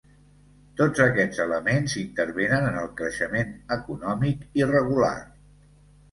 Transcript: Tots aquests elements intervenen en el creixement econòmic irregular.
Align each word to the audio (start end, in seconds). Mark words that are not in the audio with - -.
Tots 0.79 1.01
aquests 1.03 1.41
elements 1.43 1.91
intervenen 2.03 2.65
en 2.69 2.77
el 2.83 2.89
creixement 3.01 3.51
econòmic 3.75 4.41
irregular. 4.61 5.13